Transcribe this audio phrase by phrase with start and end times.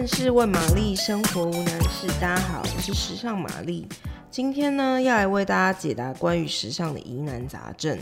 [0.00, 2.06] 但是问玛丽，生活无难事。
[2.20, 3.84] 大家好，我是时尚玛丽。
[4.30, 7.98] 今天呢，要来为大家解答关于时尚的疑难杂症。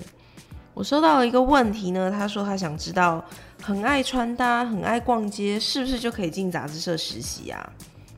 [0.74, 3.24] 我收到了一个问题呢，他说他想知道，
[3.62, 7.72] 很爱穿搭、很爱逛街，是不是就可以进杂志社实习啊？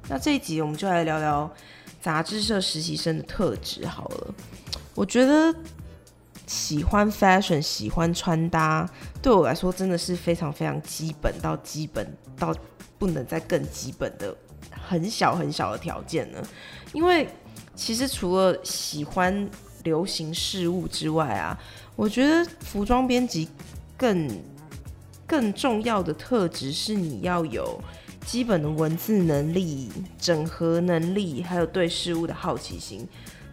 [0.09, 1.49] 那这一集我们就来聊聊
[2.01, 4.35] 杂志社实习生的特质好了。
[4.97, 5.55] 我觉得
[6.49, 8.91] 喜欢 fashion、喜欢穿搭，
[9.23, 12.05] 对我来说真的是非常非常基本到基本
[12.37, 12.53] 到。
[13.01, 14.37] 不能再更基本的
[14.73, 16.43] 很小很小的条件了，
[16.93, 17.29] 因为
[17.77, 19.49] 其实除了喜欢
[19.85, 21.57] 流行事物之外啊，
[21.95, 23.49] 我觉得服装编辑
[23.97, 24.29] 更
[25.29, 27.81] 更重要的特质是你要有
[28.27, 29.89] 基本的文字能力、
[30.19, 33.07] 整合能力，还有对事物的好奇心。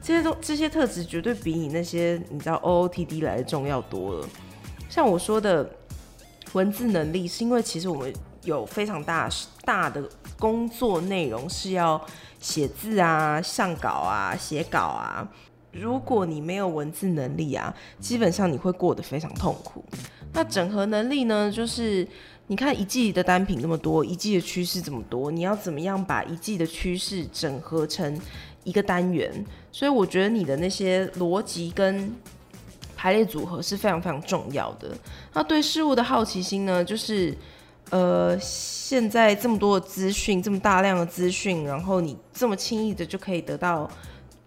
[0.06, 4.28] 这些都这些特质绝对比你那些你知道 OOTD 来的重要多了。
[4.88, 5.68] 像我说的
[6.54, 8.14] 文字能力，是因为其实我们。
[8.46, 9.28] 有非常大
[9.64, 10.08] 大的
[10.38, 12.00] 工作内容是要
[12.40, 15.28] 写字啊、上稿啊、写稿啊。
[15.72, 19.84] 如果你没有文字能力啊，基本上你会过得非常痛苦。
[20.32, 21.52] 那整合能力呢？
[21.52, 22.08] 就是
[22.46, 28.16] 你看一季的单品那么多，一季的趋势这么多，你要怎么样把一季的趋势整合成
[28.66, 29.32] 一个单元？
[29.72, 32.14] 所以我觉得你的那些逻辑跟
[32.98, 34.92] 排列组合是非常非常重要的。
[35.32, 36.84] 那对事物的好奇心呢？
[36.84, 37.34] 就是。
[37.92, 43.88] 呃，现在这么多的资讯，这么大量的资讯，然后你这么轻易的就可以得到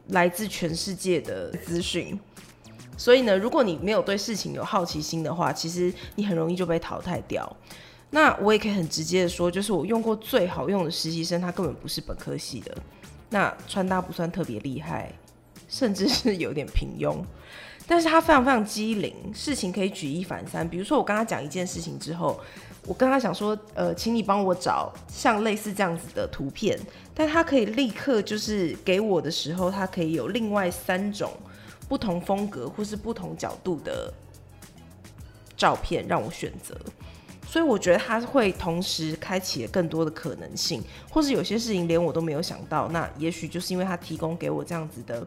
[0.09, 2.19] 来自全世界的资讯，
[2.97, 7.57] 所以呢，如果你没有对事情有好奇心的话，其实你很容易就被淘汰掉。
[8.11, 12.77] 那我也可以很直接的说，就是我用过最好用的实习生，他根本不是本科系的，
[13.31, 15.13] 那穿搭不算特别厉害，
[15.69, 17.17] 甚至是有点平庸。
[17.87, 20.69] 但是他非常非常机灵，事情可以举一反三。
[20.69, 22.39] 比如说，我跟他讲一件事情之后，
[22.87, 26.79] 我跟他讲说，呃，请你帮我找像类似这样子的图片，
[27.15, 31.33] 但他可以立刻就是给我的时候，他可以有另外三种
[31.89, 34.13] 不同风格或是不同角度的
[35.57, 36.79] 照片让我选择。
[37.49, 45.27] 所以我觉得他会同时开启了更多的可能性，或是有些事情连我都没有想到，那也许就是因为他提供给我这样子的。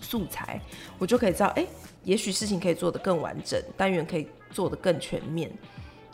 [0.00, 0.60] 素材，
[0.98, 1.66] 我就可以知道，哎、
[2.04, 5.50] 也许事情可以做得更完整，单元可以做得更全面。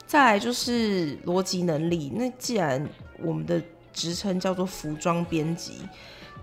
[0.07, 2.89] 再来就是逻辑能力，那既然
[3.19, 3.61] 我们的
[3.93, 5.81] 职称叫做服装编辑，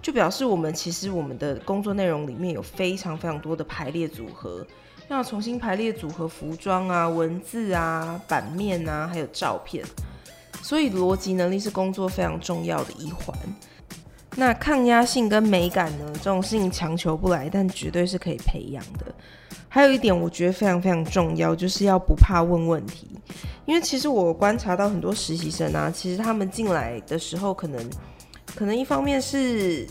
[0.01, 4.63] 就表示我们其实我们的工作内容里面有非常非常多的排列组合，
[5.09, 9.83] 要重新排列组合服装啊、文字啊、版面啊，还有照片，
[10.61, 13.37] 所以逻辑能力是工作非常重要的一环。
[14.35, 16.05] 那抗压性跟美感呢？
[16.15, 19.05] 这种事情强求不来，但绝对是可以培养的。
[19.69, 23.07] 还有一点，我觉得非常非常重要，就是要不怕问问题。
[23.65, 27.89] 因为其实我观察到很多实习生啊，其实他们进来的时候，可能
[28.55, 29.87] 可能一方面是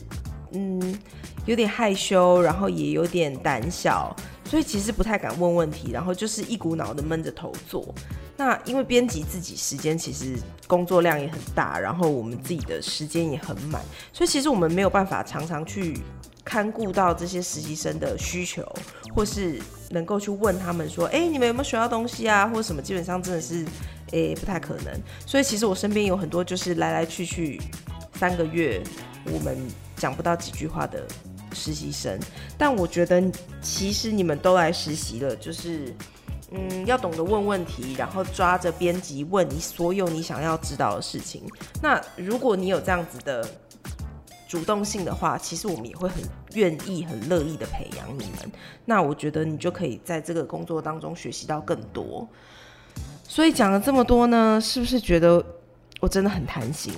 [0.52, 0.96] 嗯
[1.44, 4.14] 有点害羞，然后也有点胆小，
[4.48, 7.94] 所以其实不太敢问问题，然后就是一股脑的闷着头做。
[8.36, 10.36] 那因为编辑自己时间其实
[10.66, 15.98] 工作量也很大，然后我们自己的时间也很满，所以其实我们没有办法常常去
[16.44, 18.62] 看顾到这些实习生的需求，
[19.14, 19.58] 或是
[19.88, 22.82] 能够去问他们说，哎、你们有没有学到东西啊，或者什么？
[22.82, 23.64] 基本上真的是，
[24.12, 24.92] 哎、不太可能。
[25.24, 27.58] 所以其实我身边有很多就是来来去去
[28.14, 28.82] 三个月，
[29.32, 29.56] 我们
[29.96, 31.06] 讲不到几句话的
[31.56, 32.16] 实习生。
[32.56, 33.20] 但我觉得
[33.60, 35.92] 其实你们都来实习了，就是。
[36.52, 41.42] 嗯，要懂得问问题，然后抓着编辑问你所有你想要知道的事情。
[41.82, 43.44] 那如果你有这样子的
[44.46, 46.22] 主动性的话，其实我们也会很
[46.54, 48.52] 愿意、很乐意的培养你们。
[48.84, 52.26] 那我觉得你就可以在这个工作当中学习到更多。
[53.26, 55.44] 所以讲了这么多呢，是不是觉得
[55.98, 56.92] 我真的很贪心？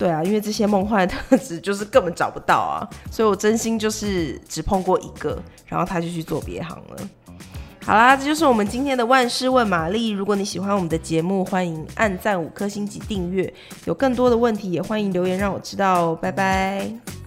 [0.00, 6.96] 对啊，因为这些梦幻的特质就是根本找不到啊， 所以我真心就是只碰过一个，然后他就去做别行了。
[7.84, 10.08] 好啦，这就是我们今天的万事问玛丽。
[10.08, 13.52] 如果你喜欢我们的节目，欢迎按赞五颗星及订阅。
[13.84, 16.18] 有更多的问题，也欢迎留言让我知道哦。
[16.18, 17.19] 拜拜。